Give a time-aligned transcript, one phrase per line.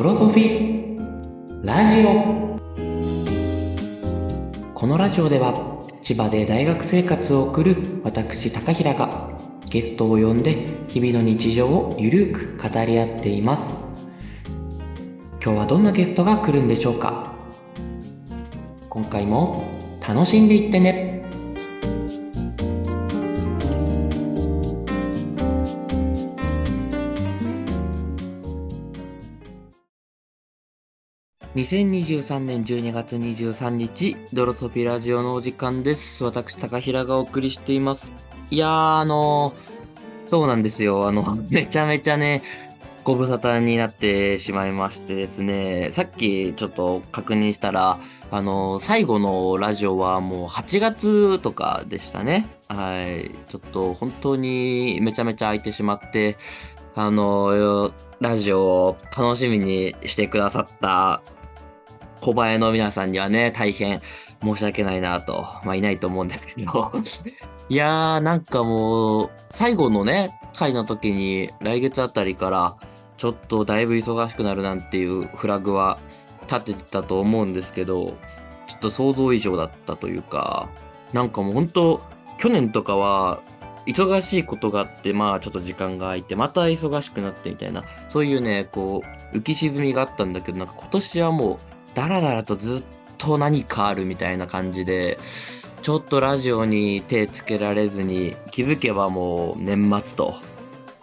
[0.00, 0.98] ドロソフィ
[1.62, 2.58] ラジオ
[4.74, 5.52] このラジオでは
[6.00, 9.28] 千葉で大学生活を送る私高平が
[9.68, 13.90] ゲストを呼んで日々の日常をゆるく語り合っています。
[15.44, 17.34] 今日はどんなゲストが来るんでしょうか。
[18.88, 19.66] 今回も
[20.00, 21.09] 楽しんでいってね。
[31.60, 36.24] 2023年12月23日、ドロソフィラジオのお時間です。
[36.24, 38.10] 私、高平がお送りしています。
[38.50, 39.80] いやー、あのー
[40.30, 41.06] そうなんですよ。
[41.06, 42.42] あの、 めちゃめちゃね、
[43.04, 47.98] ご無沙汰になってしまいましてですね、さっきちょっと確認したら、
[48.30, 52.46] あのー最後のラジオはもう8月とかでしたね。
[52.68, 53.34] はい。
[53.50, 56.38] ちょっと本当にめちゃめちゃ空いてしまって、
[56.94, 61.22] あのーラジオを楽しみにしてくださった
[62.20, 64.00] 小林の皆さんにはね、大変
[64.42, 65.46] 申し訳ないなと。
[65.64, 66.92] まあ、いないと思うんですけど。
[67.68, 72.76] いやー、なんかもう、最後のね、回の時に、来月あたりから、
[73.16, 75.98] ちょっとだいぶ忙しくなるなんていうフラグは
[76.50, 78.14] 立ててたと思うんですけど、
[78.66, 80.68] ちょっと想像以上だったというか、
[81.12, 82.00] なんかもう本当、
[82.38, 83.40] 去年とかは、
[83.86, 91.58] 忙しいことがあって、まあちょっと時間が空いて、また忙しくなってみたいな、そういうね、こう、浮き沈みがあったんだけど、なんか今年はもう、
[92.00, 92.82] だらだらとずっ
[93.18, 95.18] と何かあるみたいな感じで、
[95.82, 100.34] ちょっとラジオに手つけられずに、気づけばもう年末と。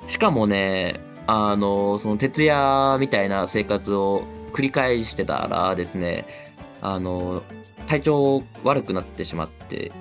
[0.08, 4.24] しかもね、あの、その徹夜みたいな生活を
[4.54, 6.26] 繰り返してたらですね、
[6.82, 7.44] あの、
[7.86, 9.92] 体調悪くなってしまって、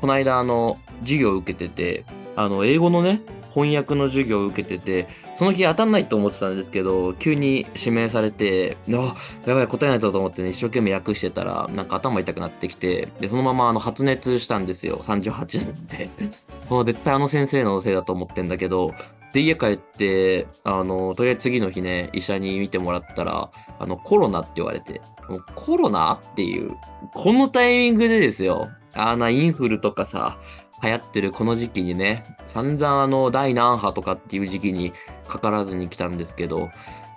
[0.00, 2.04] この間あの、授業を受けてて、
[2.36, 3.20] あの、英語のね、
[3.52, 9.14] 翻訳の授業を受けてて、その日当たんないと思ってたんですけど、急に指名されて、あ、
[9.46, 16.08] やばい、答えないとと思ってね、一生懸命訳してたら、なんか頭痛くなってきて、で、そのままあの発熱したんですよ、38度で。
[16.70, 18.94] もう絶対あの先生のせいだと思ってんだけど、
[19.34, 26.74] で、家帰って、あの、とりあえず次の日ね、医者に見てもらったら、あの、コロナって言われて、もうコロナっていう、
[27.14, 30.38] このタイミングでですよ、あの、インフルとかさ、
[30.82, 34.92] 流行ってるこの時期にね、散々あの、第何波とかっていう時期に
[35.26, 36.70] かからずに来たんですけど、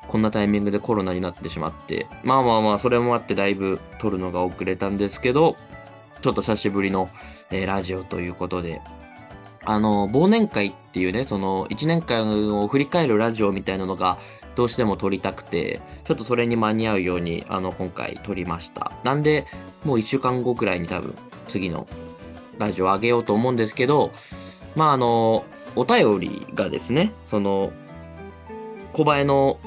[0.07, 5.55] こんなタイミングでコロナになってしまって、まあまあまあ、それもあってだいぶ撮るのが遅れたんですけど、
[6.21, 7.09] ちょっと久しぶりの、
[7.51, 8.81] えーラジオということで、
[9.65, 14.17] あの、忘年会っていうね、その、1年間を振り返るラジオみたいなのが、
[14.55, 18.91] どうしても撮りたくて、ちょっとそれに間に合うように、あの、今回撮りました。
[19.03, 19.45] なんで、
[19.85, 21.15] もう1週間後くらいに多分、
[21.47, 21.87] 次の
[22.59, 24.11] ラジオ上げようと思うんですけど、
[24.75, 27.71] まあ、あの、お便りがですね、その、
[28.93, 29.59] 小林の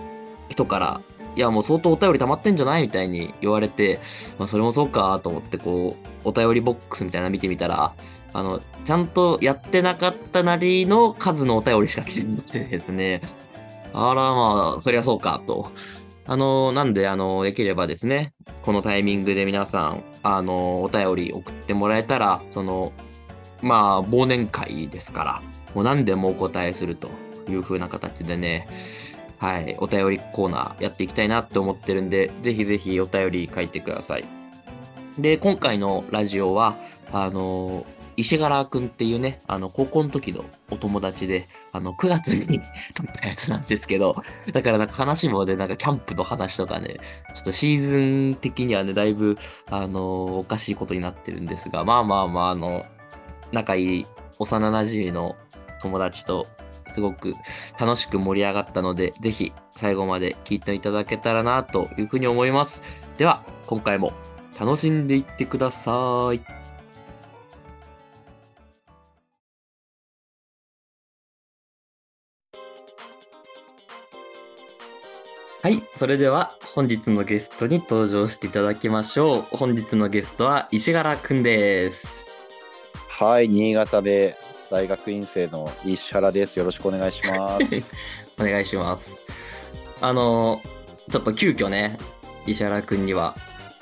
[0.48, 1.00] 人から、
[1.34, 3.98] いや、もう相当お便り溜まってんじゃないみたいに言われて、
[4.38, 7.94] まあ、それもそうかと思って、こう、お便りボックスみたいなの見てみたら、
[8.34, 13.22] あの、ちゃんとやってなかったなりの数のお便りしか来てなくてですね、
[13.94, 15.70] あら、まあ、そりゃそうか、と。
[16.24, 22.92] あの、なんで、あの、できればですね、このタイミングで皆さん、あの、お便り送ってもらえたら、その、
[23.60, 25.42] まあ、忘年会ですから、
[25.74, 27.10] もう何でもお答えすると
[27.48, 28.68] いう風な形でね、
[29.38, 34.24] はい、お便りコーナーやっていきたいなって思ってるんで、ぜひぜひお便り書いてください。
[35.18, 36.76] で、今回のラジオは、
[37.10, 37.84] あの、
[38.16, 42.60] 石柄くんっていうね、あの、高校の時のお友達で、あの、9月に
[42.94, 44.22] 撮ったやつなんですけど、
[44.52, 46.96] だからなんか話もね、なんかキャンプの話とかね、
[47.34, 48.00] ちょっとシーズ
[48.32, 49.38] ン的にはね、だいぶ、
[49.70, 52.84] あの、おかしいことになってるんですが、まあまあまあ、あの、
[53.52, 54.06] 仲いい
[54.38, 55.34] 幼馴染の
[55.80, 56.46] 友達と、
[56.88, 57.34] すごく
[57.80, 62.82] 楽しく盛り上がったので、ぜひ最後まで聞いていただけたらなというふうに思います。
[63.16, 64.12] では、今回も
[64.60, 66.61] 楽しんでいってください。
[75.62, 79.42] はい、それでは本日のゲストに登場していただきましょう。
[79.56, 82.26] 本日のゲストは石原くんです。
[83.08, 84.36] はい、新潟で
[84.72, 86.58] 大学院生の石原です。
[86.58, 87.94] よろしくお願いします。
[88.40, 89.12] お願いします。
[90.00, 90.60] あの、
[91.08, 91.96] ちょっと急遽ね、
[92.44, 93.36] 石原くんには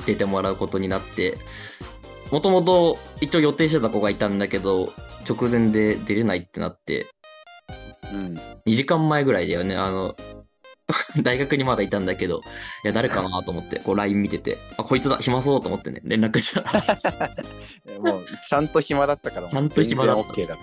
[0.04, 1.38] 出てもらうことになって、
[2.30, 4.92] もともと一応予定してた子がいたんだけど、
[5.26, 7.06] 直前で出れないってなって、
[8.12, 10.14] うん、2時間前ぐらいだよね、あの、
[11.22, 12.42] 大学にまだいたんだけど、
[12.84, 16.62] いや、誰かなと思って、こう LINE 見てて、あ、こいつだ、暇そうと思ってね、連絡した。
[18.00, 20.58] もうちゃんと暇だったから、 ちゃんと暇だった OK だっ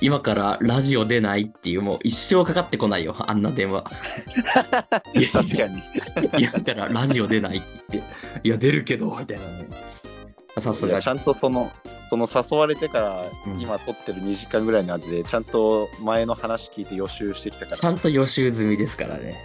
[0.00, 3.84] 今からラジオ出ないっていう、もう一生かかってこないよ、あんな電話。
[5.14, 5.82] いや確かに。
[6.38, 8.10] 今からラジオ出ないって言って、
[8.42, 9.68] いや、出るけど、みたいなね。
[10.60, 11.70] さすがちゃんとその、
[12.10, 19.42] その誘われてからうん今撮ってる2時間ぐらいの間で、ちゃんと前の話聞いて予習してきたから、ちゃんと予習済みですからね。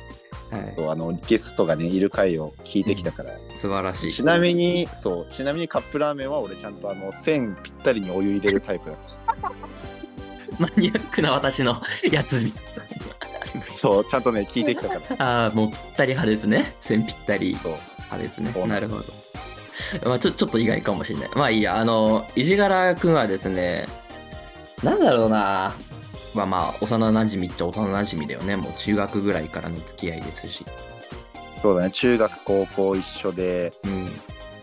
[0.52, 0.90] はい。
[0.92, 3.32] あのゲストがね、いる回を聞いてきたから。
[3.58, 4.12] 素晴らしい。
[4.12, 8.96] ちなみに、そう、ちなみにカップラーメンは俺ちゃんとあの、線ぴったりにお湯入れるタイプだ。
[10.60, 11.82] マニアックな私の
[12.12, 12.52] やつ。
[13.66, 15.26] そう、ちゃんとね、聞いてきたから。
[15.46, 16.74] ああ、もうぴったり派ですね。
[16.82, 17.56] 線ぴったり。
[17.56, 18.68] 派ですね。
[18.68, 19.04] なるほど。
[20.04, 21.30] まあちょちょっと意外かもしれない。
[21.36, 23.88] まあいいや、あの、石原くんはですね、
[24.84, 25.74] なんだろうな。
[26.36, 28.56] まあまあ、幼馴染っちゃ幼馴染だよね。
[28.56, 30.66] もう中学ぐらいからの付き合いですし。
[31.62, 34.10] そうだね、中学、高校一緒で、うん。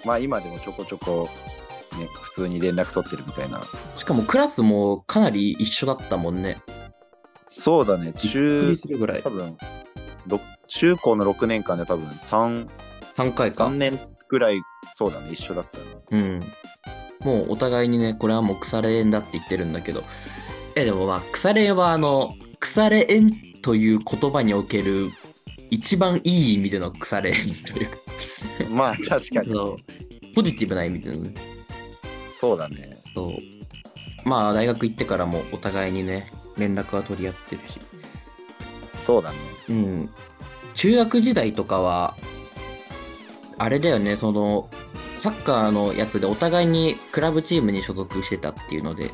[0.04, 1.28] まあ今でもちょこちょこ、
[1.98, 3.62] ね、普通に連絡取ってるみたいな。
[3.96, 6.58] しかもクラスもかなり一緒だったもんね。
[7.48, 9.30] そうだね、中、するぐらい多。
[9.30, 9.56] 分、
[10.26, 12.68] ろ中高の6年間で多分3、
[13.14, 13.70] 3回か3。
[13.70, 13.98] 年
[14.28, 14.60] ぐらい、
[14.94, 15.84] そうだね、一緒だったね。
[16.10, 16.40] うん。
[17.24, 20.02] もうお互いにね、これはもう腐れ縁だって言ってるんだけど、
[20.74, 23.32] え、でもまあ、腐れ縁はあの、腐れ縁
[23.62, 25.10] という言葉における
[25.70, 27.96] 一番いい意味での腐れ縁というか、
[28.70, 29.76] まあ確かに、そう
[30.34, 31.34] ポジティブな意味でのね、
[32.38, 32.96] そうだね。
[33.14, 34.28] そう。
[34.28, 37.80] まあ、大学行ってからもお互いにね、連絡は取り合ってるし、
[38.92, 39.36] そうだね。
[39.68, 40.10] うん。
[40.74, 42.16] 中学時代とかは、
[43.58, 44.68] あれだよね、その、
[45.20, 49.10] サッカーのやつでお互いにクラブチームに所属してたっていうので、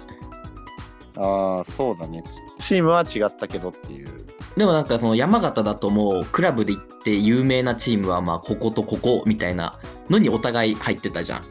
[1.16, 2.22] ああ、そうだね。
[2.58, 4.26] チチームは違ったけどっていう。
[4.56, 9.78] でもなんかその山形だともうクラブで行って有名なチームはまあこことここみたいな
[10.08, 11.44] のにお互い入ってたじゃん。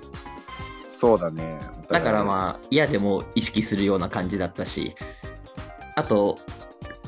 [0.86, 1.60] そうだね。
[1.90, 4.96] だからまあ嫌でも意識するような感じだったし、
[5.96, 6.40] あと、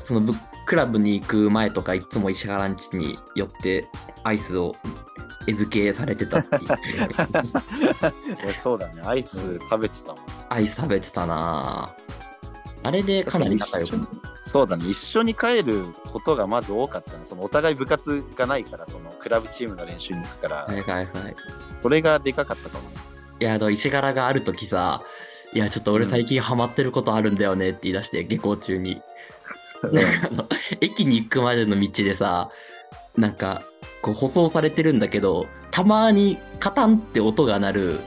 [0.04, 0.34] そのブ
[0.66, 3.88] クラブに行く前とかいつも石原ん家に寄って
[4.22, 4.76] アイスを
[5.46, 6.62] 餌付けされてたっていう。
[8.46, 9.02] えそうだね。
[9.04, 10.22] アイス食べてたもん。
[10.48, 12.22] アイス食べてたなぁ
[12.84, 14.08] あれでかなり仲良く。
[14.42, 14.88] そうだね。
[14.88, 17.20] 一緒に帰ることがまず多かったね。
[17.24, 21.06] そのお互い部活がないから、そのクラブチームの練習に行くから、はいはいはい。
[21.80, 22.96] それがでかかったかもね。
[23.40, 25.02] いや、あの、石柄があるときさ、
[25.52, 29.00] いや、ちょっと俺最近ハマってることあるんだよねって言い出して、下校中に。
[30.80, 32.50] 駅に行くまでの道でさ、
[33.16, 33.62] なんか、
[34.00, 38.00] こう舗装されてるんだけど、たまにカタンって音が鳴る、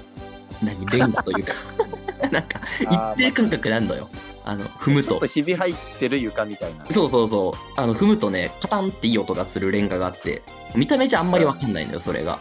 [0.63, 1.53] 何、レンガというか、
[2.31, 4.09] なんか、一定感覚なんだよ。
[4.45, 5.25] あの、踏むとちょっと。
[5.25, 6.85] ひび入ってる床みたいな。
[6.91, 7.79] そうそうそう。
[7.79, 10.43] あの、踏むとね、カタンっていい音がするレンガがあって、
[10.75, 12.39] 見た目じゃあんまりわかんないんだよ、それが。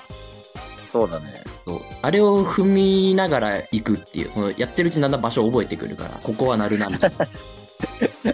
[0.92, 1.42] そうだね。
[1.64, 7.26] そうあれを踏みながら行くっていう、そのやってるうちにだんだん場所を覚えてくるから、ここは鳴るなみたいな。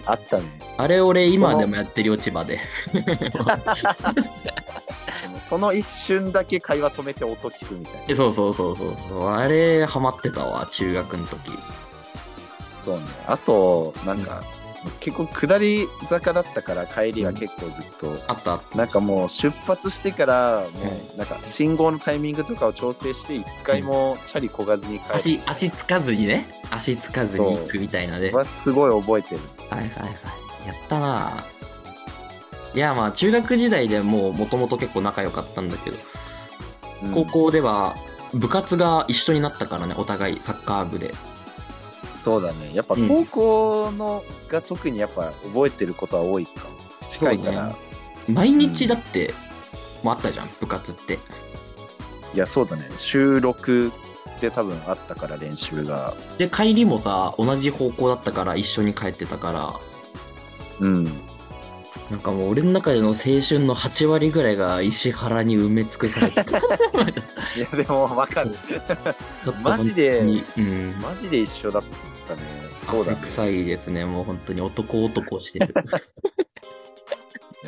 [0.05, 0.43] あったね。
[0.77, 2.59] あれ俺今でもやってるよ、千葉で。
[5.47, 8.01] その一瞬だけ会話止めて音聞くみたいな。
[8.07, 9.29] えそうそうそうそう。
[9.29, 11.51] あれハマってたわ、中学の時。
[12.73, 13.01] そうね。
[13.27, 14.41] あと、なんか、
[14.99, 18.59] 結構下り坂だったから帰りは結構ずっと、あった。
[18.75, 20.67] なんかもう出発してから、も
[21.15, 25.15] うなんか信号のタイミングとかを調整して、一回もチャリこがずに帰る。
[25.15, 26.47] 足、足つかずにね。
[26.71, 28.31] 足つかずに行くみたいなね。
[28.31, 29.41] はすごい覚えてる。
[29.69, 30.67] はいはいはい。
[30.67, 31.61] やったなぁ
[32.73, 35.97] いやまあ中学時代でもうもともと結構仲良かったんだけど、
[37.03, 37.95] うん高校では
[38.31, 41.15] 部活が一緒になったからね、お互いサッカー部で。
[42.23, 42.71] そうだね。
[42.73, 46.81] やっぱうん高校のが特にやっぱ覚えてることは多いかも。
[47.09, 47.67] 近いから。
[47.67, 47.75] ね
[48.27, 49.33] 毎日だって、
[50.03, 51.17] もうあったじゃん、部活って。
[52.33, 52.87] いや、そうだね。
[52.95, 53.91] 週6
[54.39, 56.13] で多分あったから練習が。
[56.37, 59.79] で、帰りもさ、同じ方向だったから一緒に帰ってたから、
[60.79, 61.03] うん。
[62.09, 66.51] なんかもう俺の中での青春の8割ぐらいが石原に埋め尽くされてる。
[67.55, 68.55] いや、でもわかる。
[69.63, 70.95] マジでうん。
[71.01, 72.41] マジで一緒だったね。
[72.79, 73.17] そうだね。
[73.19, 75.73] 汗臭いですね、もう本当に男男してる。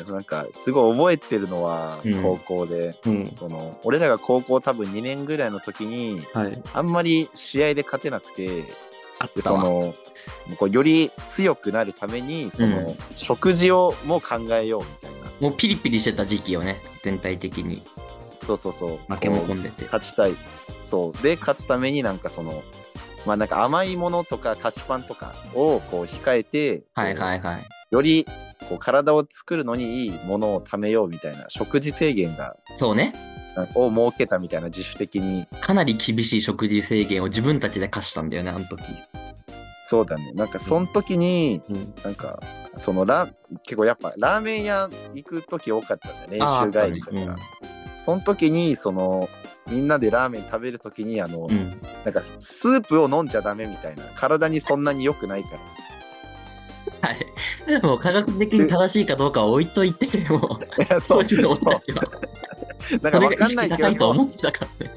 [0.08, 2.98] なんか、すごい覚えてるのはうん、高校で。
[3.06, 3.30] うん。
[3.30, 6.62] その俺らが高校多分2年ぐらいの時にはい。
[6.72, 8.64] あんまり試合で勝てなくてで
[9.18, 9.60] あったわ。
[9.60, 9.94] その
[10.56, 17.82] こうより強くなるためにその、うん食事をも考えようみたいなもうピリピリしてた時期よね、全体的に。
[18.46, 19.84] そうそうそう負けも込んでて。
[19.84, 20.34] 勝ちたい
[20.80, 22.62] そうで勝つためになんかその
[23.26, 27.60] まあなんか甘いものとか菓子パンとかをこう控えて、はいこはいはい。
[27.60, 28.26] うより
[28.68, 33.14] こう体を作るのにいいものを貯めようみたいな食事制限がそうね。
[33.74, 38.82] を設けたみたいな自主的にかなり厳しい食事制限を自分たちで課したんだよね、あの時。
[39.84, 40.32] そうだね。
[40.32, 41.94] なんかその時に、うん。
[42.02, 42.40] なんか、
[42.76, 43.28] そのラ
[43.62, 46.30] 結構やっぱラーメン屋行く時多かったじゃん。
[46.30, 47.16] 練習帰りとか。
[47.16, 47.42] あったね
[47.94, 49.28] その時に、その、
[49.70, 51.80] みんなでラーメン食べる時に、あの、うん。
[52.04, 54.02] なんかスープを飲んじゃダメみたいな。
[54.14, 55.50] 体にそんなに良くないか
[57.02, 57.08] ら。
[57.08, 57.14] は
[57.78, 57.82] い。
[57.82, 62.04] もう科学的に正しいかどうかは置いといて、もう、そう当時の俺たちは。
[62.04, 64.94] そうなんかわそれが意かんないけど、思ってたからね。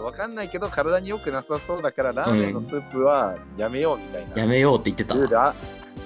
[0.00, 4.42] わかんないけど、体に良くなさそうだから、ラーメンのスープはやめようみたいな。
[4.42, 5.14] やめようって言ってた。
[5.14, 5.54] ルールあ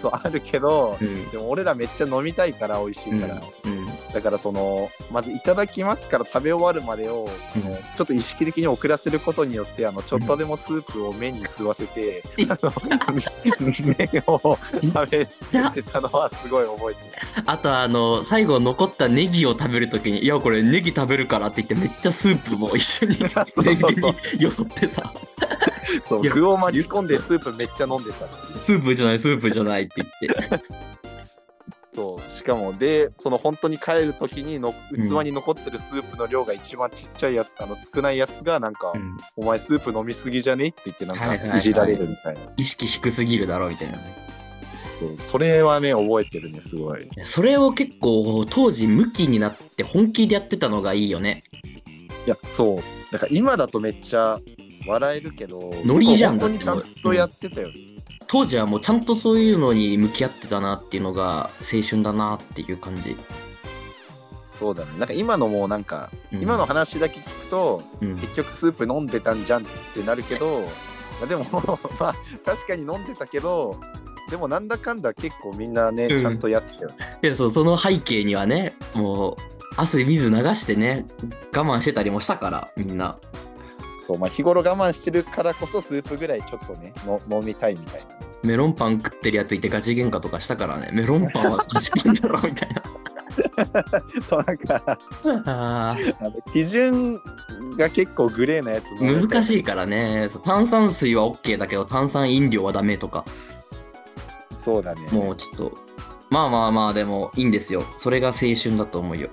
[0.01, 1.31] そうあるけど、うん。
[1.31, 3.87] でも俺らめっちゃ飲みたいから美味しいから、うん。
[4.13, 7.29] だからそのまずいただきますから食べ終わるまでを、
[7.97, 12.73] ちょっと意識的に遅らせることによってあのちょっとでもスープを麺に吸わせて、ちあの
[13.83, 17.45] 麺を食べてたのはすごい覚えてる。
[17.47, 24.15] あとあの最後残ったネギを食べるときに「いやこれネギ食べるから」って言ってめっちゃスープも一緒にそうそうそう。
[24.39, 25.13] よそってさ
[26.05, 28.27] そう具を巻き込んでスープめっちゃ飲んでた
[28.63, 30.65] 「スープじゃないスープじゃない」って言って。
[31.93, 39.17] そうしかもでその本当に帰る時にの器に残ってるスープの量が一番ちっちゃいやつあの少ないやつがなんか、うん。
[39.37, 40.69] お前スープ飲みすぎじゃね？
[40.69, 41.51] って言ってなんはいはいはい。
[41.51, 44.21] かいじられるみたいな、意識低すぎるだろうみたいなね。
[45.19, 47.09] それはね覚えてるねすごい。
[47.25, 51.43] それを結構当時ムキになって本気でやってたのがいいよね。
[52.27, 52.83] いやそう。
[53.11, 54.39] だから今だとめっちゃ
[54.87, 57.69] 笑えるけどノリじゃん本当にちゃんとやってたよ、
[58.31, 63.17] 当時はもうちゃんとそういうのに向き合ってたなっていうのが青春だなっていう感じ、
[64.61, 64.91] そうだね。
[64.99, 66.43] なんか今のもうなんか、うん。
[66.43, 68.17] 今の話だけ聞くとうん。
[68.19, 70.61] 結局スープ飲んでたんじゃんってなるけど
[71.19, 71.45] まあでも
[71.99, 73.81] まあ確かに飲んでたけど
[74.31, 76.19] でもなんだかんだ結構みんなね、うん。
[76.19, 76.91] ちゃんとやってたよ。
[76.91, 79.37] ねいやそうその背景にはねもう
[79.77, 81.07] 汗水流してね
[81.53, 83.19] 我慢してたりもしたからみんな
[84.11, 88.07] そう、まあ、日頃我慢してるからこそスープぐらいちょっとねの飲みたいみたいな。
[88.43, 90.91] メロンパン食ってるやついてガチ喧嘩とかしたからね。
[90.93, 92.83] メロンパンはガチパンだろみたいな。
[94.23, 97.21] そうなんかああの基準
[97.77, 100.29] が結構グレーなやつ難いしいからね。
[100.45, 103.25] 炭酸水は OK だけど炭酸飲料はダメとか。
[104.57, 105.07] そうだね。
[105.13, 105.73] もうちょっと
[106.31, 107.85] まあまあまあでもいいんですよ。
[107.97, 109.31] それが青春だと思うよ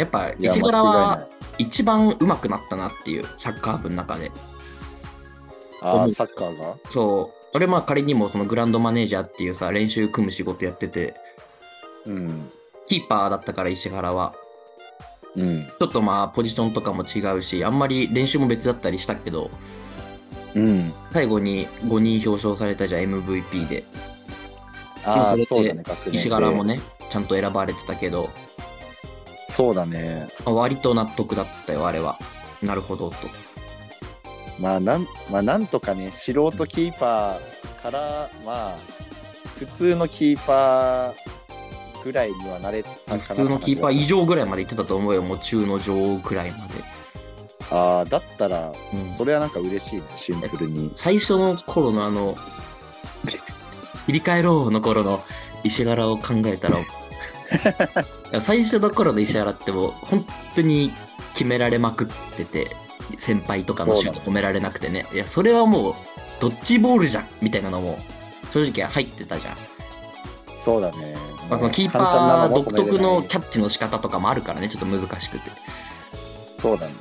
[0.00, 1.26] やっぱ石原は
[1.58, 4.32] 一番上手くなったなっていうサッカー部の中で。
[5.82, 6.76] ああサッカーが？
[6.90, 7.40] そう。
[7.54, 11.14] 俺まあ仮にもそのグランドマネージャーっていうさ練習組む仕事やってて
[12.06, 12.50] うん。
[12.86, 14.34] キーパーだったから石原は。
[15.36, 15.66] うん。
[15.66, 19.50] ちょっとまあポジションとかも違うしあんまり練習も別だったりしたけど
[20.54, 20.90] うん。
[21.12, 23.84] 最後に5人表彰されたじゃん MVP で。
[25.04, 26.78] あそうだね石原もね
[27.10, 28.28] ちゃんと選ばれてたけど
[29.50, 30.28] そうだね。
[30.46, 32.18] まあ割と納得だったよあれは。
[32.62, 33.16] なるほどと。
[34.58, 38.76] まあなんまあなんとかね素人キーパーからまあ
[39.58, 46.74] 普通のキーパーぐらいにはなれたかな普通のキーパー以上ぐらいまで行ってたと思うよもう中の上くらいまで、
[47.70, 49.10] ああだったらうん。
[49.12, 50.92] それはなんか嬉しいねシンプルに。
[50.94, 52.36] 最初の頃のあの
[54.06, 55.22] 切り替えろの頃の
[55.62, 56.78] 石原を考えたら
[58.40, 60.92] 最初の頃の石原ってもう本当に
[61.34, 62.76] 決められまくってて
[63.18, 65.06] 先輩とかのシュート止められなくてね。
[65.12, 65.94] いやそれはもう
[66.40, 67.98] ドッジボールじゃんみたいなのも
[68.52, 69.56] 正直入ってたじゃん、
[70.56, 71.14] そうだね、
[71.48, 75.50] まあ、そのキーパー独特のキャッチの仕方とかもあるからねちょっと難しくて。
[76.60, 76.92] そうだね。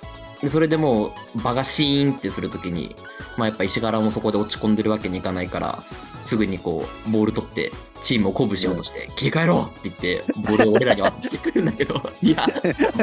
[0.41, 1.11] でそれでもう
[1.43, 2.95] 場がシーンってするときに、
[3.37, 5.83] まあ、やっぱ石原もそこで落ち込んでるわけにいかないから
[6.29, 7.71] すぐにこうボール取って
[8.03, 12.47] チームを鼓舞しようとして、切り替えろって言ってボールを俺らに渡してくるんだけど いや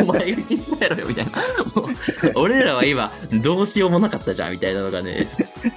[0.00, 1.32] お前が切り替えろよみたいな。
[1.74, 1.86] もう
[2.36, 5.28] 俺らは今どうしようもなかったじゃんみたいなのがね。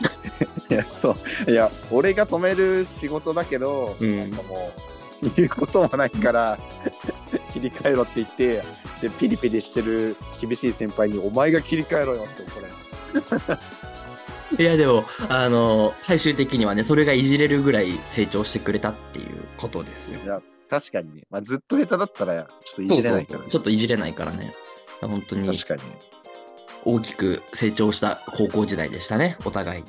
[0.69, 1.51] いやそう。
[1.51, 4.17] いや俺が止める仕事だけど、うん。
[4.19, 4.71] なんかも
[5.23, 6.59] う言うこともないから
[7.51, 8.63] 切り替えろって言って
[9.01, 13.59] でピリピリしてる厳しい先輩に「お前が切り替えろよ」って怒られる
[14.57, 19.25] いやでもあの最終的にはねそれがいじれるぐらい成長してくれたっていう
[19.57, 20.19] ことですよ。
[20.23, 24.53] いや確かにね、まあ、ずっと下手だったらちょっといじれないからそうそうちょっといじれないからね。
[25.01, 25.81] 本当に確かに。
[26.85, 29.87] 大きく成長した高校時代でしたねお互いに。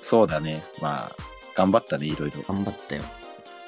[0.00, 0.62] そうだね。
[0.80, 1.16] まあ
[1.54, 2.42] 頑張ったねいろいろ。
[2.42, 3.02] 頑張ったよ。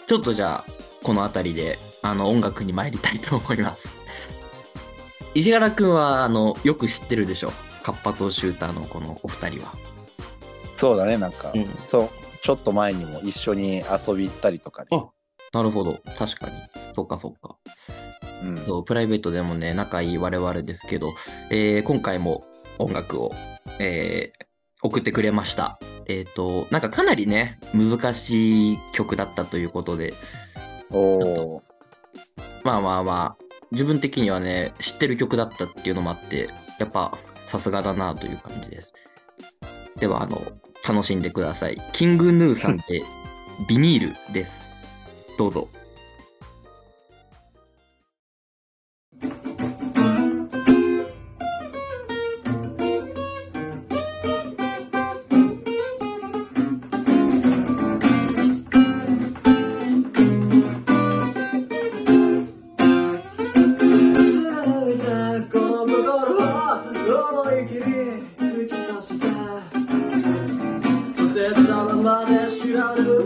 [0.06, 3.88] ちょっとじゃあこの辺りであの音楽に参りたいと思います。
[5.34, 7.52] 石原くんはあのよく知ってるでしょ？
[7.88, 9.72] カッパとシューターのこのお二人は。
[10.76, 11.68] そうだねなんか、うん。
[11.68, 12.08] そう
[12.42, 15.08] ちょっと前にも一緒に遊び行ったりとかね、あ
[15.54, 15.94] なるほど。
[16.18, 16.52] 確かに。
[16.94, 17.56] そうかそうか。
[18.44, 21.14] うん、そうプライベートでもね仲いい我々ですけど、
[21.48, 22.44] えー今回も
[22.78, 23.32] 音楽を、
[23.78, 24.44] えー
[24.80, 25.80] 送ってくれました。
[26.06, 30.14] えっ、と、なんかかなりね、難しい曲だったということで、
[30.92, 30.98] お
[31.56, 31.62] お
[32.62, 38.92] まあまあまあ、自分的にはね、知ってる曲だったっていうのもあって、やっぱさすがだなという感じです。
[39.98, 40.40] では、あの、
[40.86, 41.78] 楽しんでください。
[41.92, 43.02] キングヌーさんで、
[43.68, 44.68] ビニールです。
[45.38, 45.68] どうぞ。
[71.38, 73.17] 焦ったままで知らぬ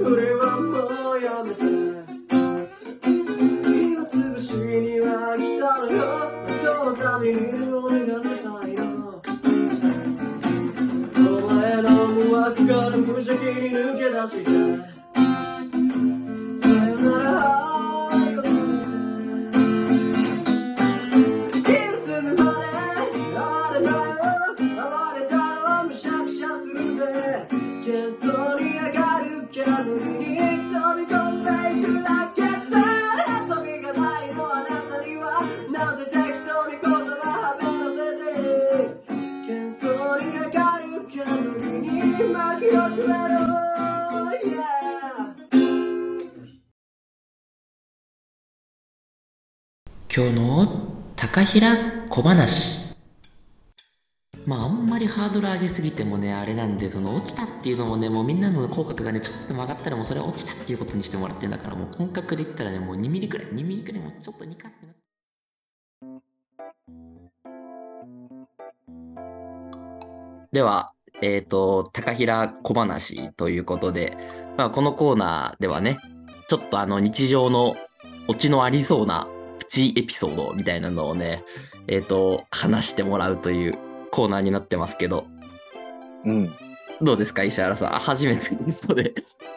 [51.53, 51.77] 高平
[52.09, 52.97] 小話
[54.47, 64.93] まああんまりハードル上げすぎてもねあれなんでその落ちたっていうのもねもうみんなの口角がねちょっとでも上がったらもうそれは落ちたっていうことにしてもらってんだからもう感覚で言ったらねもう2ミリくらい2ミリくらいもうちょっとニカってな
[70.53, 74.17] ではえっ、と高平小話ということで、
[74.57, 75.99] まあ、このコーナーではね
[76.49, 77.77] ちょっとあの日常の
[78.27, 79.29] オチのありそうな
[79.73, 81.45] チエピソードみたいなのをね、
[81.89, 83.79] えっ、と、話してもらうという
[84.11, 85.25] コーナーになってますけど、
[86.27, 86.53] うん
[87.01, 87.95] どうですか、石原さん？
[87.97, 89.15] あ初めてゲストで。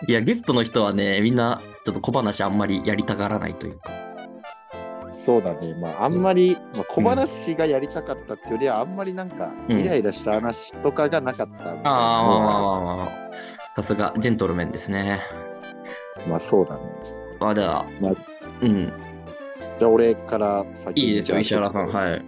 [0.07, 3.91] いや、ゲストの人はね、みんな、ちょっと小話あんまりやりたがらないというか。
[5.07, 13.11] そうだねまああんまり、まあ、小話がやりたかったっていうよりはあんまりなんかうんイライラした話とかがなかったみたいなああ、まあまあままあまあまあ。
[13.75, 15.19] さすが、ジェントルメンですね。
[16.25, 16.81] あまあそうだね
[17.39, 18.13] まあ、では、まあ
[18.61, 18.93] うん、
[19.77, 21.87] じゃあ俺から先にいいですよ、石原さん。
[21.87, 22.25] はい。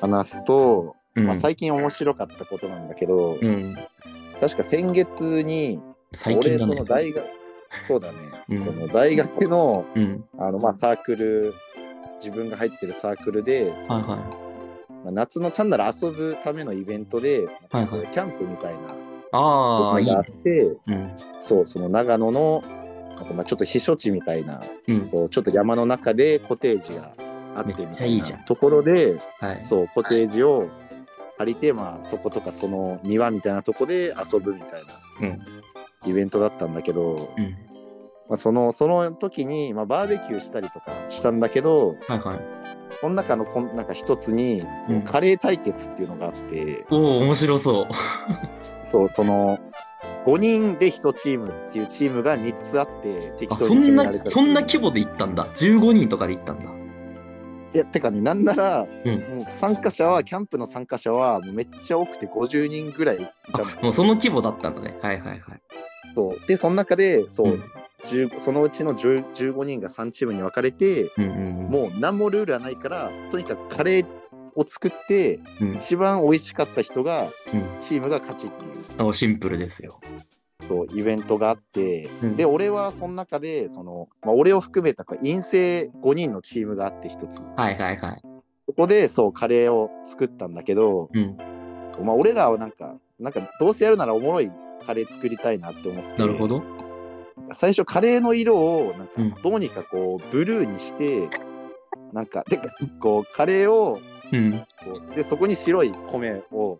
[0.00, 3.76] 話すと、うん、まあ、最近面白かったことなんだけど、うん、
[4.40, 6.74] 確か先月に俺そ最近だね。
[6.76, 7.26] の大学
[7.86, 11.52] そうだね、うんその大学のうん、あのまあサークル
[12.18, 14.48] 自分が入ってるサークルで、はいはい。
[15.04, 18.80] まあ、夏の単なる遊ぶためのイベントで、はいはいキャンプみたいな
[19.32, 20.20] あがあ。
[20.20, 22.62] って、うん、そうその長野の
[23.18, 27.12] なんかまあちょっと避暑地みたいなうん、こうちょっと山の中でコテージが
[27.56, 29.60] あってみたいなところではい。
[29.60, 30.68] そうコテージを
[31.38, 37.56] 借りて、まあ、そことかその庭みたいなとこで遊ぶみたいなうん、イベントだったんだけど、うん。
[38.28, 42.40] まあ、そのその時に、まあ、バーベキューしたりとかしたんだけどはいはい。
[43.00, 47.86] その中のこんなんか一つに、うんカレー対決っていうのがあっておお、面白そう。
[48.80, 49.58] そうその
[50.26, 55.46] 5人で1チームっていうチームが3つあって適あ、当に決そんなめられた、そんな規模で行ったんだ。
[55.54, 56.64] 15人とかで行ったんだ。
[57.74, 64.96] いやてかねなんなら、うんもう参加者はキャンプの参加者はもうめっちゃ多くて50人ぐらいいたもうその規模だったんだね。
[65.02, 65.40] はいはいはい。
[66.14, 67.64] そうでその中でそう、うん
[68.04, 71.70] 10そのうちの10 15人が3チームに分かれてうんうんうん。
[71.70, 74.06] もう何もルールはないからとにかくカレー
[74.58, 78.68] を作ってうん、一番美味しかった人がうんチームが勝ちってい
[78.98, 80.00] うおシンプルですよ。
[80.68, 88.22] そうイベントがあって、うんで俺はその中でその、まあ、俺を含めた陰性5人のチームがあって一つはいはいはい。
[88.66, 91.38] そこでそうカレーを作ったんだけど、うん。
[92.04, 94.50] まあ、俺らはなんかなんかどうせやるならおもろい
[94.86, 96.62] カレー作りたいなって思ってなるほど。
[97.52, 101.30] 最初カレーの色をなんうんかどうにかこうブルーにして、
[102.12, 102.60] なんかで
[103.00, 104.00] こうカレーを
[104.32, 104.64] うん。
[105.14, 106.78] でそこに白い米を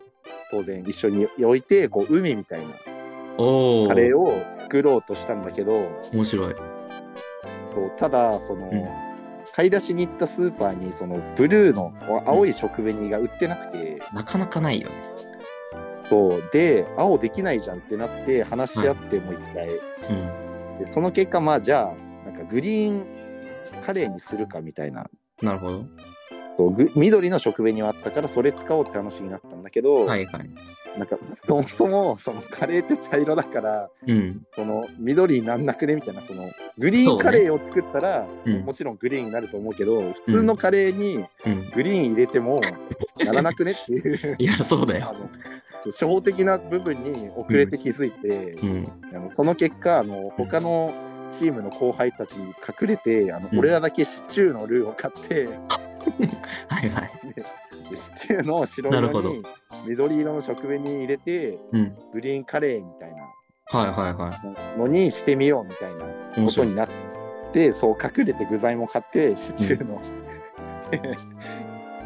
[0.51, 2.67] 当然一緒に置いてこう海みたいな。
[2.67, 6.55] カレーを作ろうとしたんだけど面白い。
[7.73, 9.09] そうただその、うん
[9.51, 11.93] 買い出しに行ったスーパーにそのブルーの
[12.25, 14.95] 青い食紅が売ってなくて、なかなかないよね。
[16.09, 19.73] そうで青できないじゃんってなって話し合ってもう一回、う
[20.75, 20.79] ん。
[20.79, 23.05] でその結果まあじゃあなんかグリーン
[23.85, 25.09] カレーにするかみたいな
[25.41, 25.85] なるほど。
[26.59, 30.49] そうぐ緑の食紅はあったからそれ使おうって話になったんだけど、はいはい。
[30.97, 34.45] なんかそもそもそのカレーって茶色だからうん。
[34.51, 41.69] その緑になんなくねみたいなそのグリーンカレーを作ったら、うんもちろんグリーンになると思うけど普通のカレーにうん。
[41.69, 42.59] グリーン入れても
[43.23, 45.15] ならなくねっていう いや、そうだよ。
[45.85, 48.91] 初歩的な部分に遅れて気づいて、うん。
[49.13, 50.93] あのその結果あの他の
[51.29, 55.47] チームの後輩たちに隠れてあの、うん俺らだけシチューのルーを買って
[56.67, 57.11] はいはい。
[57.89, 59.43] でシチューの白なるほど色に
[59.87, 61.97] 緑色の食紅に入れてうん。
[62.13, 63.23] グリーンカレーみたいな
[63.71, 66.05] はいはいはのにしてみようみたいな
[66.37, 66.89] 面白いことになっ
[67.53, 70.01] てそう隠れて具材も買ってシチューの、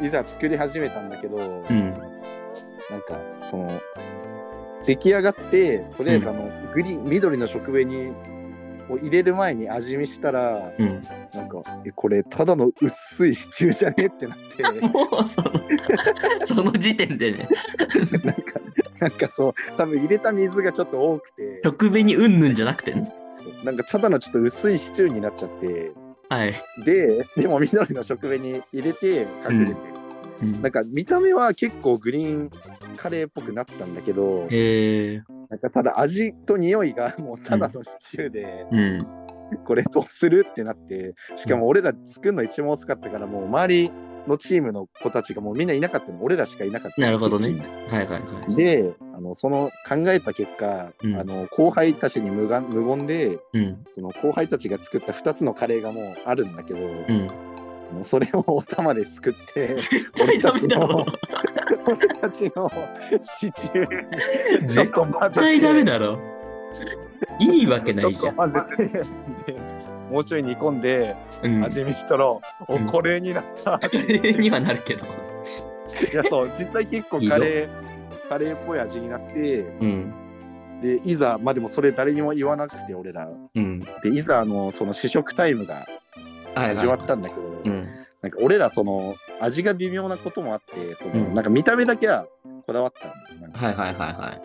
[0.02, 1.40] いざ作り始めたんだけど、い。
[1.40, 1.90] うん。
[2.90, 3.80] なんかその
[4.86, 8.14] 出来上がってとりあえずあの、グリーン緑の食紅
[8.88, 11.02] を入れる前に味見したらうん。
[11.34, 15.50] なんかえこれただの薄いシチューじゃねってなって もうその、
[16.46, 17.48] その時点でね、
[18.22, 18.60] なんか
[19.00, 23.12] なんかそう多分入れた水がちょっと多くて食紅うんぬんじゃなくてね。
[23.62, 25.92] なんかただのちょっと薄いシチューになっちゃって
[26.28, 26.54] はい。
[26.84, 29.94] ででも緑の食紅入れて隠れて、うん
[30.60, 32.50] なんか見た目は結構グリーン
[32.96, 35.22] カレーっぽくなったんだけどへえ。
[35.50, 39.06] なんかただ味と匂いがもうただのシチューで、うん。
[39.64, 43.90] これどうするってなってしかも俺ら作るの一番遅かったからもう周り
[44.26, 47.48] のチームの子たちがもうみんないなかったの俺らしかいなかったのなるほどね
[47.88, 48.56] はいはいはい。
[48.56, 53.84] であのその考えた結果、うんあの後輩たちに無言無言でうん。
[53.90, 57.30] その後輩たちが作った2つのカレーがもうあるんだけど、うん。
[57.92, 61.06] もうそれをお玉ですくって絶対ダメだろ。
[61.86, 62.70] 俺たちの
[63.38, 66.18] シチューにちょっと混ぜてダメだろ。
[67.38, 68.36] いいわけないじゃん。
[68.36, 69.04] 混ぜてで
[70.10, 71.64] もうちょい煮込んでうん。
[71.64, 75.04] 味見したら、おうんこれになったカレーにはなるけど。
[75.04, 80.12] いやそう実際結構カレーカレーっぽい味になってうん。
[80.82, 83.80] でいざまあでもそれ誰にも言わなくて俺らうん。
[84.02, 85.86] でいざあのその試食タイムが
[86.54, 87.88] 始まったんだけど、うん。
[88.22, 92.26] なんか俺らその味が微妙なこともあってその、うんなんか見た目だけは
[92.66, 94.40] こだわったんだはいはいはいは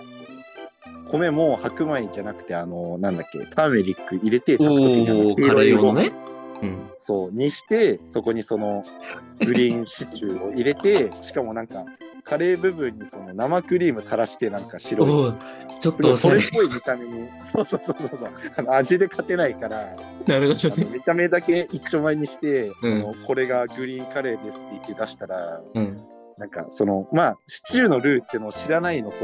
[1.10, 4.58] 米も白米じゃなくてあのなんだっけターメリック入れてい。
[4.58, 6.12] 炊く時にカレー用のね。
[6.62, 6.89] うん。
[6.98, 8.84] そうにしてそこにその
[9.39, 11.86] グリーンシチューを入れてしかもなんか
[12.24, 15.34] カレー部分にその生クリーム垂らしてなんか白い
[15.80, 16.44] ちょっとそれっ。
[16.52, 19.96] ぽい見た目に そうそうそうそうそうあの味で勝てないから
[20.28, 20.88] なるほどね。
[20.94, 26.02] 見た目だけ一丁前にして、うんあのこれがグリーンカレーですって言って出したらうん。
[26.38, 29.16] なんかそのまあシチューのルーっていうのを知らないのと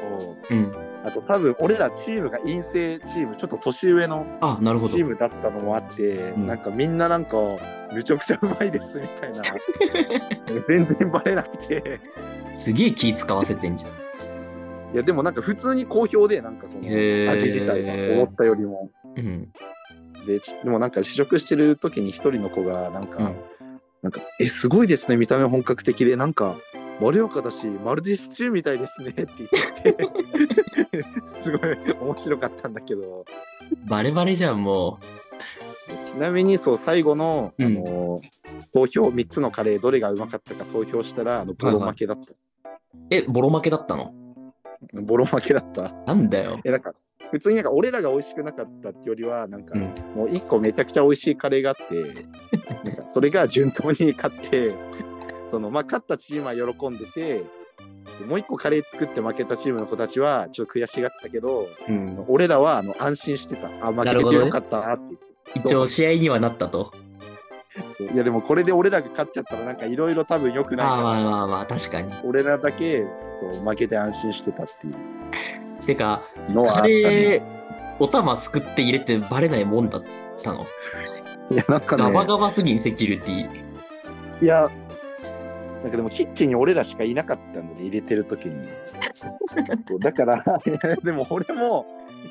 [0.50, 0.72] うん。
[1.06, 4.26] あと多分俺らチームが陰性チームちょっと年上の
[4.90, 5.06] チー。
[5.06, 7.38] ムだったのもあって、んなんかみんななんか
[7.94, 9.44] めちゃくちゃうまいですみたいな
[10.68, 12.02] 全然バレなくて
[12.56, 13.92] すげえ気使わせてんじゃん。
[14.94, 19.52] いやでもなんか普通に好評でなんかその味自体が思ったよりもうん。
[20.26, 23.36] でちでもなんか試食してる時に一人の子がなんか、うん。
[24.02, 26.56] なんかえすごいですね見た目本格的でなんか
[27.02, 31.04] まろやかだしまるでシチューみたいですねって言ってて
[31.44, 33.26] すごい面白かったんだけど
[33.88, 35.00] バレバレじゃん、も
[36.06, 38.22] ちなみにそう最後の、うんあの
[38.74, 42.36] 投票3つのカレーどれがうまかったか投票したらあのボロ負けだった、う。
[43.10, 44.14] え、ボロ負けだったの？
[44.94, 45.94] ボロ負けだった？
[46.06, 46.60] なんだよ。
[46.64, 46.94] えなんか
[47.32, 49.82] 普通になんか俺らが美味しくなかったってよりはなんか、うん。
[50.16, 52.04] もう1個めちゃくちゃ美味しいカレーがあって
[52.84, 54.74] なんかそれが順当に勝って
[55.50, 57.44] そのまあ勝ったチームは喜んでて
[58.20, 62.24] でもう1個カレー作って負けたチームの子たちはちょっと悔しがってたけどうん。
[62.28, 65.16] 俺らはあの安心してたあ負けててよかったって
[65.56, 66.92] 一応試合にはなったと。
[68.16, 72.14] いやでもこれで俺らが勝っちゃったらなんかいろいろ多分良くないああ、まあまあまあ、確かに。
[72.24, 77.42] 俺らだけそう負けて安心してたっていうてか、カのはあった、ね、レー、
[78.00, 80.04] お玉すくって入れてバレないもんだっ
[80.42, 80.66] たの？
[81.52, 84.44] いやなんかガバねガバすぎん、セキュリティ。
[84.44, 84.70] いや
[85.84, 88.70] なんかでもキッチンに俺らしかいなかったんで、ね、入れてる時に
[90.00, 90.44] だから
[91.04, 91.86] でも俺も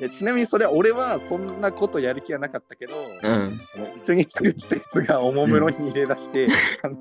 [0.09, 3.59] ちなみにそれは俺はそんなことやる気はなかったけど、うん。
[3.75, 6.47] あの一緒に作ってたやつがおもむろに入れ出して、
[6.83, 6.97] あの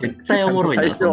[0.00, 0.82] 絶対おもろいな。
[0.82, 1.04] 最初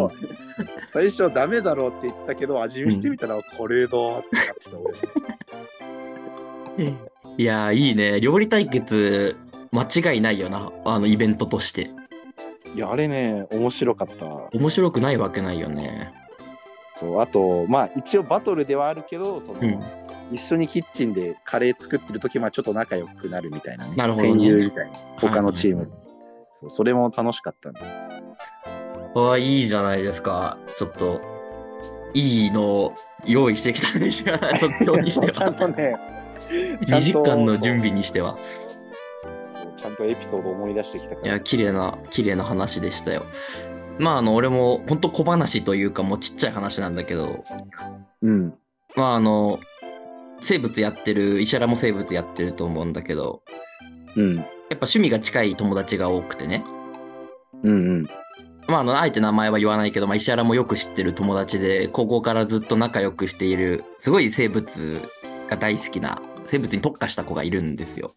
[0.92, 4.78] 最初ダメだろうって言ってたけど味見してみたらこれどうってなってた
[6.76, 6.94] 俺
[7.38, 8.20] いやー、いいね。
[8.20, 9.36] 料理対決、
[9.70, 10.70] 間違いないよな。
[10.84, 11.90] あの、イベントとして。
[12.74, 16.12] いやあれね面白かった面白くないわけないよね。
[16.98, 20.01] そうあとまあ一応バトルではあるけどその、うん。
[20.32, 25.90] 一緒にキッチンでカレー作ってる時まあちょっと仲良くなるみたいなねなるほどね戦友みたいな他のチーム、はい
[26.54, 27.80] そうそれも楽しかったんで
[29.14, 30.56] ああ、いいじゃないですか。
[30.76, 31.20] ちょっと、
[32.14, 32.94] いいのを
[33.26, 35.54] 用意してきたんですよ、即興にしてちゃんは。
[35.54, 35.94] とね、
[36.84, 38.38] ちゃ2んと時間の準備にしては。
[39.76, 41.26] ちゃんとエピソード思い出してきたから。
[41.26, 43.22] いや、綺麗な、綺麗な話でしたよ。
[43.98, 47.44] まあ、あの、俺も本当小話というか、もうちっちゃい話なんだけど、
[48.22, 48.54] うん。
[48.96, 49.58] まあ、あの、
[50.42, 53.42] 生物やってる、石原も生物やってると思うんだけど、
[54.16, 54.36] うん。
[54.36, 56.64] やっぱ趣味が近い友達が多くてね。
[57.62, 58.06] うんうん。
[58.68, 65.00] まあ、あの、あえて名前は言わないけど、まあ、石原もよく知ってる友達で、高校からずっと仲良くしている、すごい生物
[65.48, 68.14] が大好きな、生物に特化した子がいるんですよ。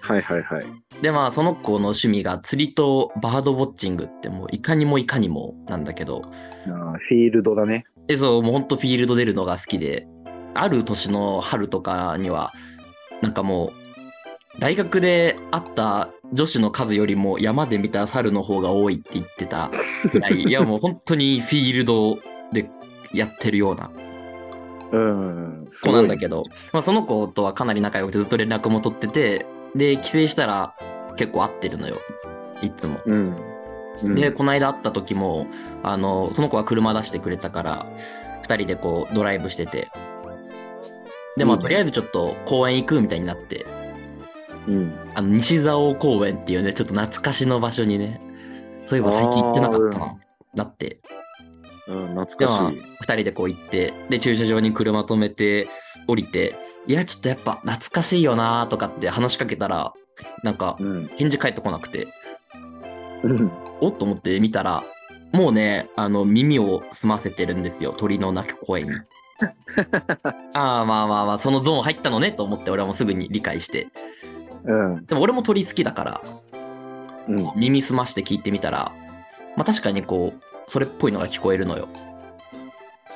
[0.00, 0.66] はいはいはい。
[1.00, 6.22] で、まあ、その子の趣味が釣りとバードウォッチングって、もういかにもいかにもなんだけど、
[6.66, 7.84] あーフィールドだね。
[8.08, 10.06] え、そう、もうほんとフィールド出るのが好きで、
[10.54, 12.52] ある年の春とかには、
[13.20, 13.72] なんかも
[14.56, 19.70] う、大学で会った女子の数よりも山で見た猿の方が多いって言ってた
[20.12, 22.18] ぐらい、 いやもう本当にフィールド
[22.52, 22.68] で
[23.14, 23.90] やってるような
[24.92, 30.74] 子ごないんだけど、まあ、その子とはかなり仲良くてずっと連絡も取ってて、で、帰省したら
[31.16, 31.96] 結構会ってるのよ。
[32.60, 33.00] いつも。
[33.06, 33.36] うん。
[34.02, 35.46] うんで、この間会った時も、
[35.82, 37.86] あの、その子は車出してくれたから、
[38.42, 39.90] 二人でこうドライブしてて。
[41.36, 43.66] で、まあ、いいねとりあえずちょっと公園行くみたいになって、
[44.68, 44.92] うん。
[45.14, 48.20] あの、西蔵公園っていうね、ちょっと懐かしの場所にね、
[48.86, 50.16] そういえば最近行ってなかったな。
[50.54, 51.00] だって、
[51.88, 52.82] うん、懐かしい。
[53.00, 55.68] 二人でこう行って、で、駐車場に車止めて、
[56.06, 56.54] 降りて、
[56.86, 59.92] いや、ちょっとやっぱ懐かしいよなとかって話しかけたら、
[60.42, 61.06] なんか、うん。
[61.16, 62.08] 返事返ってこなくて、
[63.22, 63.50] うん。
[63.80, 64.84] おっと思って見たら、
[65.32, 68.90] もうね、あの、耳を澄ませてるんですよ、鳥の鳴き声に。
[70.54, 73.88] ああ、まあまあまあ、そのゾーン入ったのねと思って、俺はもうすぐに理解して。
[74.64, 75.06] うん。
[75.06, 76.20] でも俺も鳥好きだから、
[77.28, 77.52] うん。
[77.56, 78.92] 耳澄まして聞いてみたら、
[79.56, 81.88] まあ確かにこう、それっぽいのが聞こえるのよ。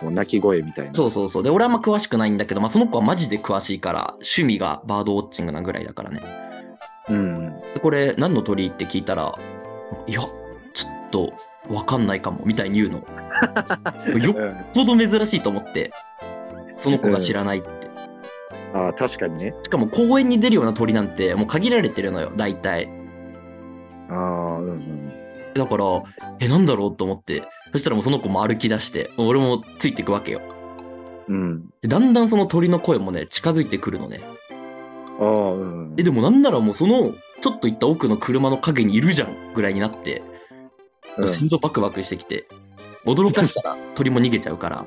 [0.02, 0.94] もう鳴き声みたいな。
[0.94, 1.42] そうそうそう。
[1.42, 6.22] で、俺はあんま詳しくないんだけど、まあその子はマジで詳しいから、趣味がバードウォッチングなぐらいだからね。
[7.08, 7.60] うん。
[7.74, 9.38] でこれ何の鳥って聞いたら、
[10.06, 10.20] いや、
[10.74, 11.32] ちょっと
[11.68, 12.98] わかんないかも、みたいに言うの。
[14.18, 14.56] よっうん。
[14.74, 15.92] ぽど珍しいと思って、
[16.76, 17.68] その子が知らないって。
[18.72, 19.54] ああ、確かにね。
[19.64, 22.88] しかも公園に出るような鳥なんてもう限られてるのよ、大体。
[24.08, 25.12] ああ、うんうん。
[25.54, 25.84] だから、
[26.40, 30.40] え、なんだろうと思って、そしたらもうその子も歩き出して、俺もついていくわけよ。
[31.28, 31.68] うん。
[31.82, 34.20] でだんだんその鳥の声もね、近づいてくるのね。
[35.18, 35.94] ああ、うん。
[35.96, 40.22] え、でもなんならもうその、ちょっと行った奥の車の影にいるじゃんぐらいになって、
[41.18, 42.46] うん心臓バクバクしてきて、
[43.04, 44.86] 驚かしたら 鳥も逃げちゃうから、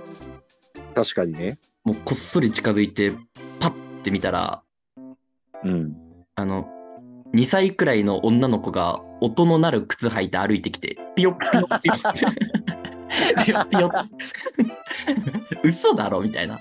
[0.96, 1.60] 確かにね。
[1.84, 3.14] もうこっそり近づいて、
[3.60, 3.72] パッ
[4.04, 4.62] て見たら、
[5.64, 5.96] うん。
[6.36, 6.68] あの、
[7.34, 12.14] 2歳くらいの女の子が音の鳴る靴履いて歩いてきて、ピヨッピヨッピヨッ
[13.46, 14.08] ピヨッピヨッ
[15.64, 16.60] 嘘だろみたいな。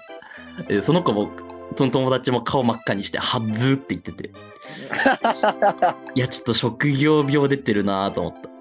[0.68, 1.30] えその子も、
[1.76, 4.30] その友達も顔真っ赤にして、はっずーって言ってて、
[6.14, 8.57] いや、ちょっと職業病出てるなと思った。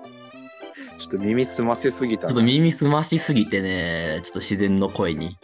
[0.98, 2.30] ちょっと耳澄ませすぎたな。
[2.30, 5.38] ちょっと耳澄ましすぎてね、ちょっと自然の声に。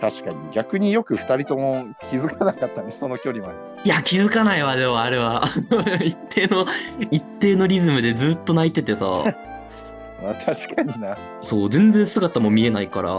[0.00, 0.36] 確かに。
[0.52, 3.58] 逆によく二人とも気づかなかったね、その距離まで。
[3.84, 5.48] いや、気づかないわ、でもあれは。
[6.02, 6.66] 一定の、
[7.10, 9.04] 一定のリズムでずっと泣いててさ。
[10.22, 11.16] まあ、確かにな。
[11.42, 13.10] そう、全然姿も見えないから、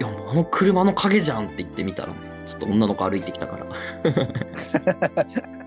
[0.00, 2.08] いや、もうあの車の影じゃんって言ってみたら、
[2.46, 3.66] ちょっと女の子歩いてきたから。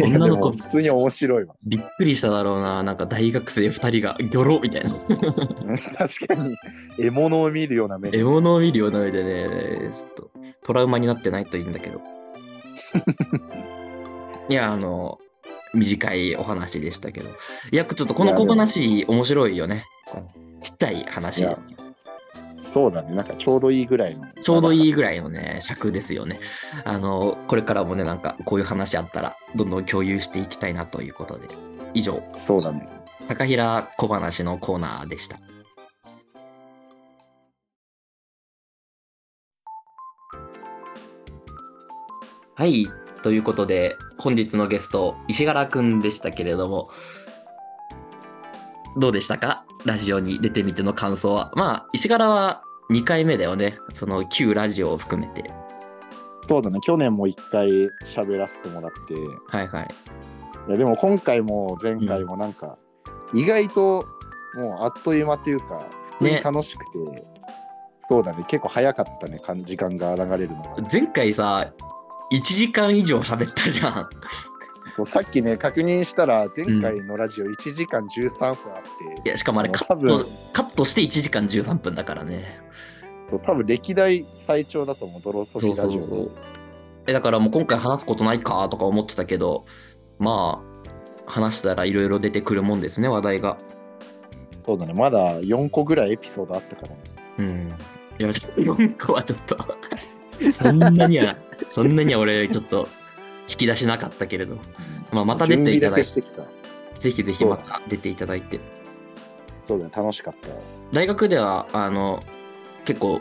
[0.00, 1.54] 女の子普通に面白いわ。
[1.64, 2.82] びっくりしただろうな。
[2.82, 4.90] なんか大学生二人がギョロみたいな。
[4.90, 6.56] 確かに、
[6.98, 10.30] 獲物を見るような目で獲物を見るような目でね、ちょっと
[10.64, 12.00] トラウマになってないといいんだけど。
[14.48, 15.18] いや、あの、
[15.74, 17.30] 短いお話でしたけど。
[17.70, 19.86] いや、ちょっとこの小話面白いよね。
[20.62, 21.46] ちっちゃい話
[22.62, 23.12] そうだね。
[23.14, 24.24] なんかちょうどいいぐらいの。
[24.40, 25.16] ちょうどいいぐらい。
[25.16, 26.38] いのね、尺ですよね。
[26.84, 31.48] あの、これからもね、なんかこういう話あったら、どんどん共有していきたいなということで。
[31.92, 32.88] 以上、そうだね。
[33.28, 35.38] 高平小話のコーナーでした。
[42.54, 42.88] はい、
[43.24, 46.90] ということで、本日のゲスト、石原くんでしたけれども、
[48.96, 49.64] どうでしたか？
[49.84, 51.52] ラジオに出てみての感想は。
[51.54, 53.78] まあ、石原は2回目だよね。
[53.94, 55.50] その旧ラジオを含めて。
[56.48, 56.78] そうだね。
[56.82, 57.68] 去年も一回
[58.04, 59.14] 喋らせてもらって。
[59.46, 59.88] はいはい。
[60.68, 62.78] いやでも今回も前回もなんか、
[63.32, 64.06] 意外と
[64.54, 67.24] もうあっという間っていうか、普通に楽しくて、
[67.98, 68.44] そうだね。
[68.46, 69.40] 結構早かったね。
[69.64, 70.76] 時間が流れるのが。
[70.92, 71.72] 前回さ、
[72.32, 74.08] 1時間以上喋ったじゃん。
[74.94, 78.54] そうさっきね、確認したら、前回のラジオ1時間13分あっ
[79.22, 82.60] て、いや、しかもあれカット、カットして1時間13分だからね。
[83.30, 86.06] そう多分歴代最長だと思う、ドロソフィーラジオで。
[86.06, 86.30] そう
[87.06, 89.64] えだからもう今回話すことないかとか思ってたけど
[90.18, 90.62] ま
[91.26, 93.58] あ話したらいろいろ出てくるもんですね話題が
[94.64, 96.96] そうだね、まだ4個ぐらいエピソードあったからね。
[97.38, 97.74] うん
[98.18, 99.56] いや4個はちょっと
[100.52, 101.36] そんなには
[101.70, 102.86] そんなには俺ちょっと
[103.48, 104.56] 引き出しなかったけれど、
[105.12, 106.22] まあ、また出ていただいて。
[106.98, 108.60] ぜひぜひまた出ていただいて。
[109.64, 110.48] そうだね、楽しかった。
[110.92, 112.22] 大学ではあの
[112.84, 113.20] 結構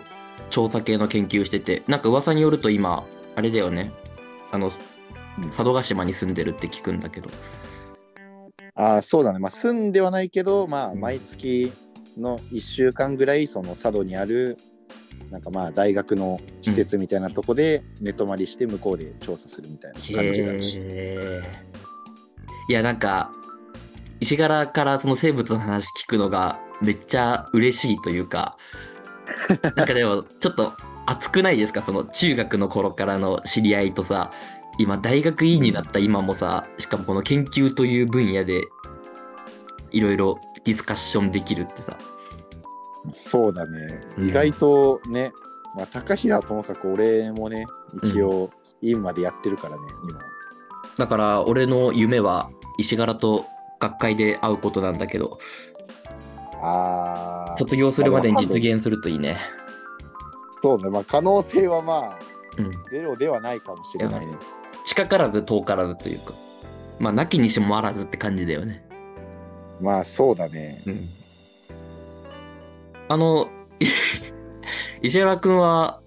[0.50, 3.06] 調査系の研究しててなんか噂によると今
[3.36, 3.92] あれだよね。
[4.52, 4.70] あの
[5.48, 7.30] 佐渡島に住んでるって聞くんだけど。
[8.76, 9.40] ああ、そうだね。
[9.40, 11.72] まあ、住んではないけど、まあ、うん毎月
[12.18, 14.58] の1週間ぐらい、その佐渡にある、
[15.32, 20.80] なんかまあ、大学の施設みたいなとこで寝泊まりして、向こうで調査するみたいな感じだし。
[20.82, 21.72] へー
[22.70, 23.32] いやなんか
[24.22, 28.56] 石柄からその生物の話聞くのがめっちゃ嬉しいというか
[29.76, 30.74] なんかでもちょっと
[31.06, 31.82] 熱くないですか？
[31.82, 34.32] その中学の頃からの知り合いとさ
[34.78, 38.64] 今大学院になった今もさしかもこの研究という分野で
[39.92, 41.98] いろいろディスカッションできるってさ
[43.10, 44.04] そうだね。
[44.18, 45.32] うん意外とね、
[45.76, 47.66] まあ、高平はともかく俺もね、
[48.04, 50.20] 一応、院までやってるからね、今。
[50.98, 53.46] だから俺の夢は石柄と
[53.80, 55.40] 学会で会うことなんだけど
[56.62, 59.38] ああ、卒業するまでに実現するといいね。
[60.62, 60.90] そうね。
[60.90, 62.20] まあ、可能性はまあ、
[62.58, 62.72] うん。
[62.92, 64.34] ゼロではないかもしれないね。
[64.86, 66.34] 近からず遠からずというか、
[67.00, 68.86] まあ、なきにしもあらずって感じだよね。
[69.80, 70.82] まあ、そうだね。
[70.86, 71.10] うん。
[73.12, 73.50] あの、
[75.02, 76.00] 石原君は、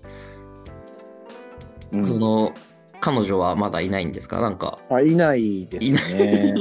[1.92, 2.54] うんその、
[3.00, 4.40] 彼女はまだいないんですか？
[4.40, 4.78] なんか。
[4.88, 6.14] まあ、いないですいない。
[6.14, 6.54] ね。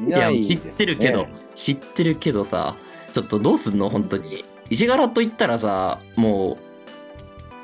[0.00, 2.74] いない ねってるけど、知ってるけどさ、
[3.12, 3.88] ちょっとどうすんの？
[3.90, 4.44] 本当に。
[4.68, 6.56] 石原と言ったらさ、も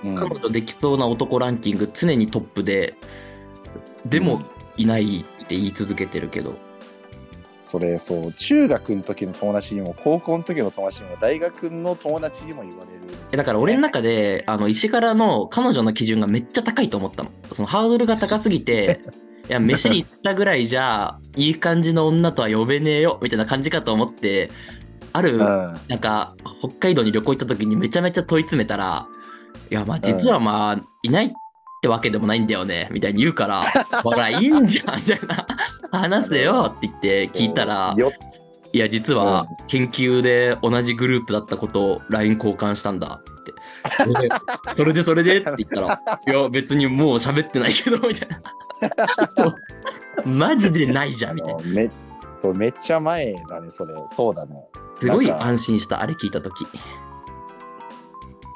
[0.04, 2.94] う、うん彼女できそうな男ランキング常にトップで、
[4.06, 4.42] でも
[4.76, 6.54] いないって言い続けてるけど。
[7.64, 17.30] それそう中学の時の友達にも高校の時の友達にも大学の友達にも言われるえだから俺の中で、あの石原の彼女の基準がめっちゃ高いと思ったの。
[17.52, 19.00] そのハードルが高すぎて、
[19.48, 24.50] いや、飯に行ったぐらいじゃ、いい感じの女とは呼べねえよ、みたいな感じかと思って、
[25.14, 25.40] ある、うん
[25.88, 29.06] なんか、北海道に旅行行った時にめちゃめちゃ問い詰めたら、
[29.70, 31.30] いや、まあ実はまあ、いないっ
[31.80, 33.64] てわけでもないんだよね、みたいに言うから、
[34.02, 35.46] ほら、いいんじゃん、みたいな。
[35.92, 38.10] 話せよって言って聞いたら、よ
[38.72, 43.52] いや、実は研究で同じグループだったことを LINE 交換したんだって。
[44.76, 49.54] それで、それでって言ったら、いや、別にもう喋ってないけど、みたいな。
[50.24, 51.62] マジでないじゃん、みたいな。
[51.64, 51.90] め
[52.30, 53.94] そうめっちゃ前だねそれ。
[54.06, 54.66] そうだね。
[54.92, 56.66] すごい安心した、あれ聞いたとき。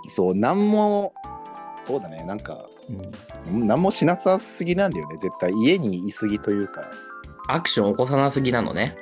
[0.08, 1.12] そうなんも
[1.86, 2.64] そうだねなんか
[3.48, 3.66] うん。
[3.66, 5.52] 何もしなさすぎなんだよね絶対。
[5.52, 6.90] 家にいすぎというか
[7.48, 8.96] アクション起こさなすぎなのね。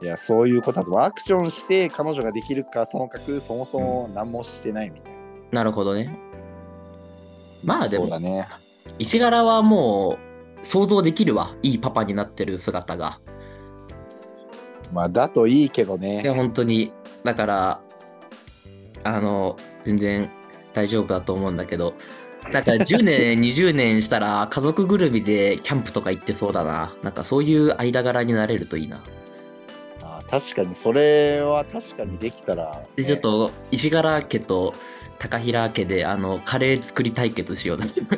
[0.00, 5.18] いやそういうことだとアクションして彼女ができるかともかくそもそも何もしてないみたいな、
[5.50, 6.16] なるほどね。
[7.64, 8.46] まあでも、そうだね
[8.98, 10.18] 石柄はも
[10.62, 11.56] う想像できるわ。
[11.62, 13.20] いいパパになってる姿が。
[14.92, 16.92] まあだといいけどいねや、本当に、
[17.24, 17.80] だから、
[19.04, 20.30] あの、全然
[20.72, 21.94] 大丈夫だと思うんだけど、
[22.52, 26.94] なんか10年、 20年したら家族ぐるみでキャンプとか行ってそうだな。
[27.02, 29.00] なんかそういう間柄になれるといいな。
[30.02, 34.74] あ確かにそれは確かにできたら、で、ちょっと石柄家と
[35.18, 37.84] 高平家で、あの、カレー作り対決しようだ。
[37.90, 37.94] 違う。
[37.94, 38.10] ね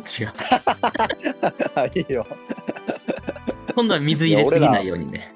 [1.95, 2.27] いいよ
[3.75, 5.33] 今度は水入れすぎないようにね。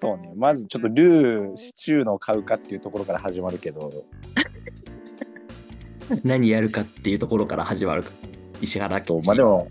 [0.00, 3.90] そうねまずちょっとルーシチューのを買うかっていうところから始まるけど
[6.24, 8.10] 何やるかっていうところから始まるか。
[8.60, 9.68] 石原家そうまあでも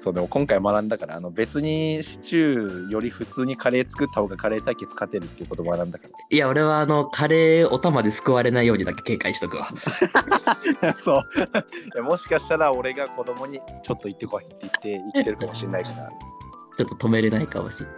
[0.00, 9.68] そうでも今回学んだからあの別にシチューより普通にカレー作った方がカレー対決勝てるっていうことを学んだかいや、俺はあの、カレーお玉で救われないようにだけ警戒しとくわ。
[10.80, 11.24] ら そう
[11.94, 16.10] いやもしかしたら俺が子供にちょっと行ってこいって言って言ってるかもしれないから
[16.78, 17.94] ちょっと止めれないかもしれない。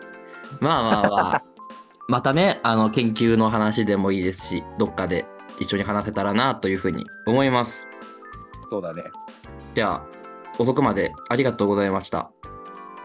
[0.60, 1.42] まあまあまあ、
[2.08, 5.24] またね、あの、研究の話でもいいですし、どっかで
[5.62, 7.86] 一緒に話せたらなというふうに思います。
[8.70, 9.02] そうだね
[9.74, 10.06] では、
[10.58, 12.30] 遅くまでありがとうございました。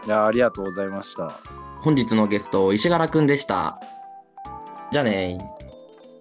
[0.06, 1.40] いやありがとうございました
[1.82, 3.78] 本日のゲスト、石原くんでした。
[4.90, 5.38] じゃあね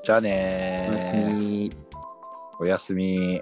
[0.04, 1.72] じゃあねみ
[2.60, 3.42] おやすみ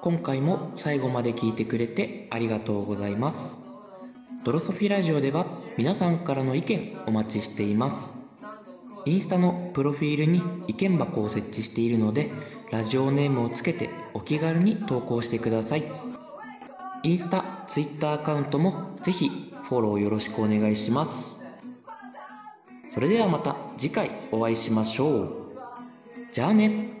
[0.00, 3.65] 今回も最後まで聞いてくれてありがとうございます。
[4.46, 5.44] ドロソフィラジオでは
[5.76, 8.14] 皆さんからの意見お待ちしています。
[9.04, 12.30] インスタのプロフィールに意見箱を設置しているので
[12.70, 15.90] ラジオネームをつけてお気軽に投稿してください。
[17.02, 21.40] インスタ、ツイッターアカウントもぜひフォローよろしくお願いします。
[22.90, 25.30] それではまた次回お会いしましょう。
[26.30, 26.95] じゃあね。